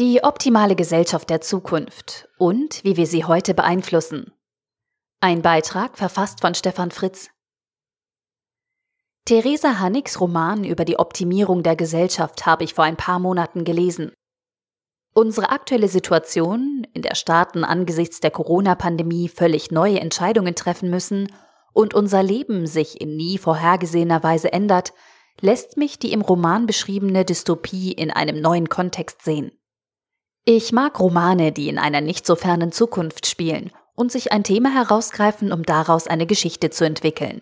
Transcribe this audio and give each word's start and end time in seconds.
Die 0.00 0.24
optimale 0.24 0.74
Gesellschaft 0.74 1.30
der 1.30 1.40
Zukunft 1.40 2.28
und 2.36 2.82
wie 2.82 2.96
wir 2.96 3.06
sie 3.06 3.24
heute 3.26 3.54
beeinflussen. 3.54 4.32
Ein 5.20 5.40
Beitrag 5.40 5.96
verfasst 5.96 6.40
von 6.40 6.56
Stefan 6.56 6.90
Fritz. 6.90 7.30
Theresa 9.24 9.78
Hannigs 9.78 10.20
Roman 10.20 10.64
über 10.64 10.84
die 10.84 10.98
Optimierung 10.98 11.62
der 11.62 11.76
Gesellschaft 11.76 12.44
habe 12.44 12.64
ich 12.64 12.74
vor 12.74 12.82
ein 12.82 12.96
paar 12.96 13.20
Monaten 13.20 13.62
gelesen. 13.62 14.10
Unsere 15.14 15.50
aktuelle 15.50 15.86
Situation, 15.86 16.84
in 16.92 17.02
der 17.02 17.14
Staaten 17.14 17.62
angesichts 17.62 18.18
der 18.18 18.32
Corona-Pandemie 18.32 19.28
völlig 19.28 19.70
neue 19.70 20.00
Entscheidungen 20.00 20.56
treffen 20.56 20.90
müssen 20.90 21.32
und 21.72 21.94
unser 21.94 22.24
Leben 22.24 22.66
sich 22.66 23.00
in 23.00 23.14
nie 23.14 23.38
vorhergesehener 23.38 24.24
Weise 24.24 24.52
ändert, 24.52 24.92
lässt 25.40 25.76
mich 25.76 26.00
die 26.00 26.12
im 26.12 26.22
Roman 26.22 26.66
beschriebene 26.66 27.24
Dystopie 27.24 27.92
in 27.92 28.10
einem 28.10 28.40
neuen 28.40 28.68
Kontext 28.68 29.22
sehen. 29.22 29.52
Ich 30.46 30.72
mag 30.72 31.00
Romane, 31.00 31.52
die 31.52 31.70
in 31.70 31.78
einer 31.78 32.02
nicht 32.02 32.26
so 32.26 32.36
fernen 32.36 32.70
Zukunft 32.70 33.26
spielen 33.26 33.70
und 33.94 34.12
sich 34.12 34.30
ein 34.30 34.44
Thema 34.44 34.74
herausgreifen, 34.74 35.52
um 35.52 35.62
daraus 35.62 36.06
eine 36.06 36.26
Geschichte 36.26 36.68
zu 36.68 36.84
entwickeln. 36.84 37.40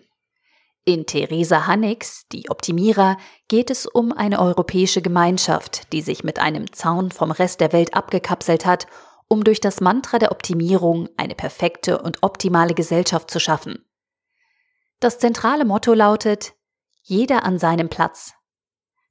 In 0.85 1.05
Theresa 1.05 1.67
Hannigs, 1.67 2.25
die 2.31 2.49
Optimierer, 2.49 3.17
geht 3.49 3.69
es 3.69 3.85
um 3.85 4.13
eine 4.13 4.39
europäische 4.39 5.01
Gemeinschaft, 5.01 5.91
die 5.91 6.01
sich 6.01 6.23
mit 6.23 6.39
einem 6.39 6.71
Zaun 6.71 7.11
vom 7.11 7.31
Rest 7.31 7.59
der 7.59 7.73
Welt 7.73 7.93
abgekapselt 7.93 8.65
hat, 8.65 8.87
um 9.27 9.43
durch 9.43 9.59
das 9.59 9.81
Mantra 9.81 10.17
der 10.17 10.31
Optimierung 10.31 11.09
eine 11.17 11.35
perfekte 11.35 12.01
und 12.01 12.23
optimale 12.23 12.73
Gesellschaft 12.73 13.29
zu 13.29 13.39
schaffen. 13.39 13.83
Das 15.01 15.19
zentrale 15.19 15.65
Motto 15.65 15.93
lautet 15.93 16.53
Jeder 17.01 17.43
an 17.43 17.59
seinem 17.59 17.89
Platz, 17.89 18.33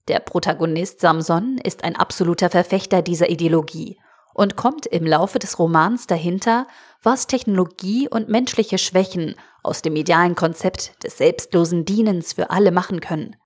der 0.08 0.20
Protagonist 0.20 1.00
Samson 1.00 1.58
ist 1.58 1.84
ein 1.84 1.96
absoluter 1.96 2.50
Verfechter 2.50 3.02
dieser 3.02 3.30
Ideologie 3.30 3.98
und 4.34 4.56
kommt 4.56 4.86
im 4.86 5.06
Laufe 5.06 5.38
des 5.38 5.58
Romans 5.58 6.06
dahinter, 6.06 6.66
was 7.02 7.26
Technologie 7.26 8.08
und 8.08 8.28
menschliche 8.28 8.78
Schwächen 8.78 9.36
aus 9.62 9.82
dem 9.82 9.94
idealen 9.94 10.34
Konzept 10.34 11.02
des 11.04 11.18
selbstlosen 11.18 11.84
Dienens 11.84 12.32
für 12.32 12.50
alle 12.50 12.72
machen 12.72 13.00
können. 13.00 13.36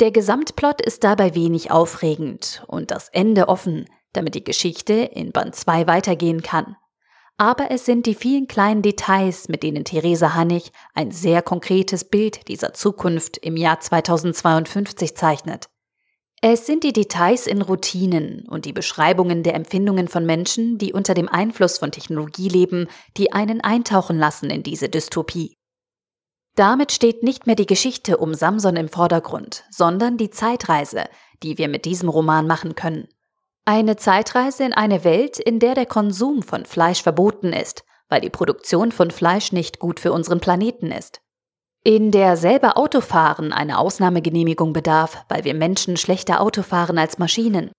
Der 0.00 0.10
Gesamtplot 0.10 0.80
ist 0.80 1.04
dabei 1.04 1.34
wenig 1.34 1.70
aufregend 1.70 2.64
und 2.66 2.90
das 2.90 3.08
Ende 3.08 3.48
offen, 3.48 3.86
damit 4.12 4.34
die 4.34 4.44
Geschichte 4.44 4.92
in 4.92 5.32
Band 5.32 5.54
2 5.54 5.86
weitergehen 5.86 6.42
kann 6.42 6.76
aber 7.42 7.72
es 7.72 7.84
sind 7.84 8.06
die 8.06 8.14
vielen 8.14 8.46
kleinen 8.46 8.82
Details, 8.82 9.48
mit 9.48 9.64
denen 9.64 9.84
Theresa 9.84 10.34
Hannig 10.34 10.70
ein 10.94 11.10
sehr 11.10 11.42
konkretes 11.42 12.04
Bild 12.04 12.46
dieser 12.46 12.72
Zukunft 12.72 13.36
im 13.36 13.56
Jahr 13.56 13.80
2052 13.80 15.16
zeichnet. 15.16 15.68
Es 16.40 16.66
sind 16.66 16.84
die 16.84 16.92
Details 16.92 17.48
in 17.48 17.60
Routinen 17.60 18.46
und 18.48 18.64
die 18.64 18.72
Beschreibungen 18.72 19.42
der 19.42 19.56
Empfindungen 19.56 20.06
von 20.06 20.24
Menschen, 20.24 20.78
die 20.78 20.92
unter 20.92 21.14
dem 21.14 21.28
Einfluss 21.28 21.78
von 21.78 21.90
Technologie 21.90 22.48
leben, 22.48 22.86
die 23.16 23.32
einen 23.32 23.60
eintauchen 23.60 24.18
lassen 24.18 24.48
in 24.48 24.62
diese 24.62 24.88
Dystopie. 24.88 25.56
Damit 26.54 26.92
steht 26.92 27.24
nicht 27.24 27.48
mehr 27.48 27.56
die 27.56 27.66
Geschichte 27.66 28.18
um 28.18 28.34
Samson 28.34 28.76
im 28.76 28.88
Vordergrund, 28.88 29.64
sondern 29.68 30.16
die 30.16 30.30
Zeitreise, 30.30 31.06
die 31.42 31.58
wir 31.58 31.66
mit 31.66 31.86
diesem 31.86 32.08
Roman 32.08 32.46
machen 32.46 32.76
können. 32.76 33.08
Eine 33.64 33.94
Zeitreise 33.94 34.64
in 34.64 34.72
eine 34.72 35.04
Welt, 35.04 35.38
in 35.38 35.60
der 35.60 35.76
der 35.76 35.86
Konsum 35.86 36.42
von 36.42 36.64
Fleisch 36.64 37.00
verboten 37.00 37.52
ist, 37.52 37.84
weil 38.08 38.20
die 38.20 38.30
Produktion 38.30 38.90
von 38.90 39.12
Fleisch 39.12 39.52
nicht 39.52 39.78
gut 39.78 40.00
für 40.00 40.12
unseren 40.12 40.40
Planeten 40.40 40.90
ist. 40.90 41.20
In 41.84 42.10
der 42.10 42.36
selber 42.36 42.76
Autofahren 42.76 43.52
eine 43.52 43.78
Ausnahmegenehmigung 43.78 44.72
bedarf, 44.72 45.24
weil 45.28 45.44
wir 45.44 45.54
Menschen 45.54 45.96
schlechter 45.96 46.40
Auto 46.40 46.62
fahren 46.62 46.98
als 46.98 47.18
Maschinen. 47.18 47.70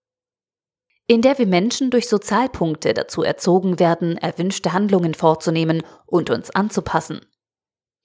In 1.07 1.21
der 1.21 1.37
wir 1.37 1.47
Menschen 1.47 1.91
durch 1.91 2.07
Sozialpunkte 2.07 2.93
dazu 2.93 3.21
erzogen 3.21 3.77
werden, 3.77 4.17
erwünschte 4.17 4.71
Handlungen 4.71 5.13
vorzunehmen 5.13 5.83
und 6.05 6.29
uns 6.29 6.49
anzupassen. 6.49 7.25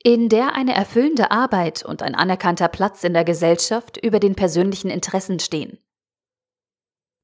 In 0.02 0.28
der 0.28 0.56
eine 0.56 0.74
erfüllende 0.74 1.30
Arbeit 1.30 1.84
und 1.84 2.02
ein 2.02 2.16
anerkannter 2.16 2.68
Platz 2.68 3.04
in 3.04 3.14
der 3.14 3.24
Gesellschaft 3.24 3.96
über 3.98 4.18
den 4.18 4.34
persönlichen 4.34 4.90
Interessen 4.90 5.38
stehen. 5.38 5.78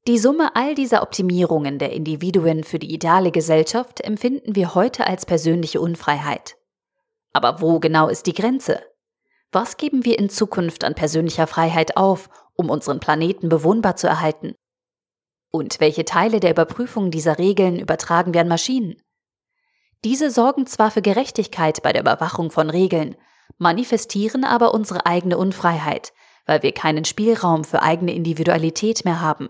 Die 0.06 0.18
Summe 0.18 0.54
all 0.54 0.74
dieser 0.74 1.00
Optimierungen 1.00 1.78
der 1.78 1.94
Individuen 1.94 2.62
für 2.62 2.78
die 2.78 2.92
ideale 2.92 3.30
Gesellschaft 3.30 4.02
empfinden 4.02 4.54
wir 4.54 4.74
heute 4.74 5.06
als 5.06 5.24
persönliche 5.24 5.80
Unfreiheit. 5.80 6.58
Aber 7.32 7.62
wo 7.62 7.80
genau 7.80 8.08
ist 8.08 8.26
die 8.26 8.34
Grenze? 8.34 8.82
Was 9.50 9.78
geben 9.78 10.04
wir 10.04 10.18
in 10.18 10.28
Zukunft 10.28 10.84
an 10.84 10.94
persönlicher 10.94 11.46
Freiheit 11.46 11.96
auf, 11.96 12.28
um 12.52 12.68
unseren 12.68 13.00
Planeten 13.00 13.48
bewohnbar 13.48 13.96
zu 13.96 14.06
erhalten? 14.06 14.54
Und 15.50 15.80
welche 15.80 16.04
Teile 16.04 16.38
der 16.38 16.50
Überprüfung 16.50 17.10
dieser 17.10 17.38
Regeln 17.38 17.78
übertragen 17.78 18.34
wir 18.34 18.42
an 18.42 18.48
Maschinen? 18.48 19.00
Diese 20.04 20.30
sorgen 20.30 20.66
zwar 20.66 20.90
für 20.90 21.00
Gerechtigkeit 21.00 21.82
bei 21.82 21.94
der 21.94 22.02
Überwachung 22.02 22.50
von 22.50 22.68
Regeln, 22.68 23.16
manifestieren 23.56 24.44
aber 24.44 24.74
unsere 24.74 25.06
eigene 25.06 25.38
Unfreiheit, 25.38 26.12
weil 26.44 26.62
wir 26.62 26.72
keinen 26.72 27.06
Spielraum 27.06 27.64
für 27.64 27.80
eigene 27.80 28.12
Individualität 28.12 29.06
mehr 29.06 29.22
haben. 29.22 29.48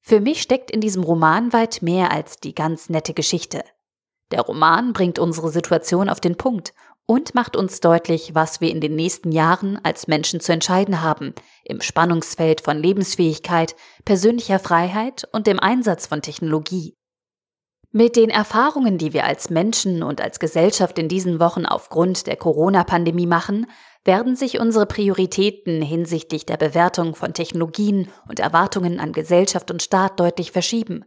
Für 0.00 0.20
mich 0.20 0.42
steckt 0.42 0.70
in 0.70 0.80
diesem 0.80 1.02
Roman 1.02 1.52
weit 1.52 1.82
mehr 1.82 2.10
als 2.10 2.38
die 2.38 2.54
ganz 2.54 2.88
nette 2.88 3.14
Geschichte. 3.14 3.64
Der 4.30 4.42
Roman 4.42 4.92
bringt 4.92 5.18
unsere 5.18 5.50
Situation 5.50 6.08
auf 6.08 6.20
den 6.20 6.36
Punkt 6.36 6.72
und 7.06 7.34
macht 7.34 7.56
uns 7.56 7.80
deutlich, 7.80 8.34
was 8.36 8.60
wir 8.60 8.70
in 8.70 8.80
den 8.80 8.94
nächsten 8.94 9.32
Jahren 9.32 9.80
als 9.82 10.06
Menschen 10.06 10.38
zu 10.38 10.52
entscheiden 10.52 11.02
haben, 11.02 11.34
im 11.64 11.80
Spannungsfeld 11.80 12.60
von 12.60 12.78
Lebensfähigkeit, 12.78 13.74
persönlicher 14.04 14.60
Freiheit 14.60 15.28
und 15.32 15.48
dem 15.48 15.58
Einsatz 15.58 16.06
von 16.06 16.22
Technologie. 16.22 16.94
Mit 17.90 18.14
den 18.14 18.30
Erfahrungen, 18.30 18.98
die 18.98 19.12
wir 19.12 19.24
als 19.24 19.50
Menschen 19.50 20.04
und 20.04 20.20
als 20.20 20.38
Gesellschaft 20.38 20.96
in 21.00 21.08
diesen 21.08 21.40
Wochen 21.40 21.66
aufgrund 21.66 22.28
der 22.28 22.36
Corona-Pandemie 22.36 23.26
machen, 23.26 23.66
werden 24.04 24.34
sich 24.36 24.58
unsere 24.58 24.86
Prioritäten 24.86 25.82
hinsichtlich 25.82 26.46
der 26.46 26.56
Bewertung 26.56 27.14
von 27.14 27.34
Technologien 27.34 28.08
und 28.28 28.40
Erwartungen 28.40 28.98
an 28.98 29.12
Gesellschaft 29.12 29.70
und 29.70 29.82
Staat 29.82 30.18
deutlich 30.18 30.52
verschieben. 30.52 31.04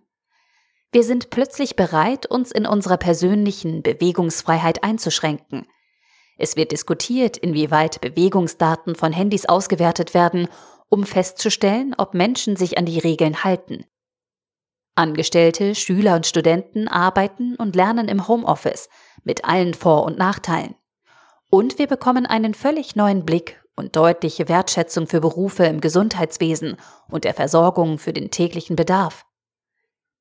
Wir 0.92 1.04
sind 1.04 1.32
plötzlich 1.32 1.76
bereit, 1.76 2.28
uns 2.28 2.52
in 2.52 2.68
unserer 2.68 2.98
persönlichen 2.98 3.82
Bewegungsfreiheit 3.82 4.84
einzuschränken. 4.84 5.66
Es 6.38 6.56
wird 6.56 6.72
diskutiert, 6.72 7.36
inwieweit 7.38 8.00
Bewegungsdaten 8.00 8.96
von 8.96 9.12
Handys 9.12 9.48
ausgewertet 9.48 10.14
werden, 10.14 10.48
um 10.90 11.04
festzustellen, 11.04 11.96
ob 11.98 12.14
Menschen 12.14 12.56
sich 12.56 12.78
an 12.78 12.86
die 12.86 13.00
Regeln 13.00 13.44
halten. 13.44 13.86
Angestellte, 14.96 15.74
Schüler 15.74 16.16
und 16.16 16.28
Studenten 16.28 16.88
arbeiten 16.88 17.56
und 17.56 17.76
lernen 17.76 18.08
im 18.08 18.28
Homeoffice 18.28 18.90
mit 19.24 19.46
allen 19.46 19.74
Vor- 19.74 20.04
und 20.04 20.20
Nachteilen. 20.20 20.76
Und 21.54 21.78
wir 21.78 21.86
bekommen 21.86 22.26
einen 22.26 22.56
völlig 22.56 22.96
neuen 22.96 23.26
Blick 23.26 23.64
und 23.76 23.96
deutliche 23.96 24.50
Wertschätzung 24.50 25.06
für 25.06 25.22
Berufe 25.22 25.66
im 25.66 25.82
Gesundheitswesen 25.82 26.78
und 27.08 27.26
der 27.26 27.36
Versorgung 27.36 28.00
für 28.00 28.12
den 28.12 28.32
täglichen 28.32 28.76
Bedarf. 28.76 29.28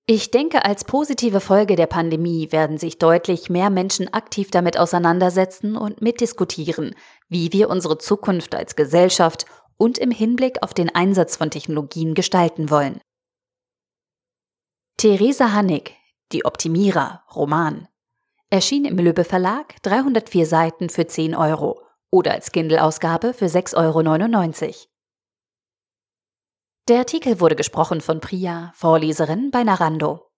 Ich 0.04 0.30
denke, 0.30 0.66
als 0.66 0.84
positive 0.84 1.40
Folge 1.40 1.74
der 1.74 1.86
Pandemie 1.86 2.52
werden 2.52 2.76
sich 2.76 2.98
deutlich 2.98 3.48
mehr 3.48 3.70
Menschen 3.70 4.12
aktiv 4.12 4.50
damit 4.50 4.78
auseinandersetzen 4.78 5.74
und 5.74 6.02
mitdiskutieren, 6.02 6.94
wie 7.30 7.50
wir 7.50 7.70
unsere 7.70 7.96
Zukunft 7.96 8.54
als 8.54 8.76
Gesellschaft 8.76 9.46
und 9.78 9.96
im 9.96 10.10
Hinblick 10.10 10.62
auf 10.62 10.74
den 10.74 10.94
Einsatz 10.94 11.36
von 11.36 11.48
Technologien 11.48 12.12
gestalten 12.12 12.68
wollen. 12.68 13.00
Theresa 14.98 15.52
Hannig, 15.52 15.96
Die 16.32 16.44
Optimierer, 16.44 17.24
Roman. 17.34 17.88
Erschien 18.52 18.84
im 18.84 18.98
Lübbe 18.98 19.24
Verlag, 19.24 19.82
304 19.82 20.44
Seiten 20.44 20.90
für 20.90 21.06
10 21.06 21.34
Euro 21.34 21.80
oder 22.10 22.32
als 22.32 22.52
Kindle-Ausgabe 22.52 23.32
für 23.32 23.46
6,99 23.46 24.66
Euro. 24.66 24.74
Der 26.86 26.98
Artikel 26.98 27.40
wurde 27.40 27.56
gesprochen 27.56 28.02
von 28.02 28.20
Priya, 28.20 28.70
Vorleserin 28.74 29.50
bei 29.50 29.64
Narando. 29.64 30.31